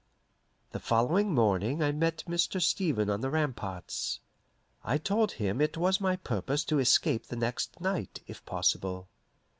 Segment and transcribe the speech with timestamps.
[0.71, 2.59] The following morning I met Mr.
[2.59, 4.19] Stevens on the ramparts.
[4.83, 9.09] I told him it was my purpose to escape the next night, if possible.